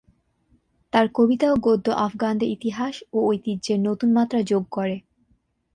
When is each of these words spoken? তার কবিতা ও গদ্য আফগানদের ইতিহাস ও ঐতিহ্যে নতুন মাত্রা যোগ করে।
তার 0.93 1.05
কবিতা 1.13 1.47
ও 1.51 1.55
গদ্য 1.61 1.87
আফগানদের 1.99 2.49
ইতিহাস 2.49 2.95
ও 3.13 3.17
ঐতিহ্যে 3.27 3.73
নতুন 3.87 4.09
মাত্রা 4.13 4.39
যোগ 4.43 4.63
করে। 4.71 4.95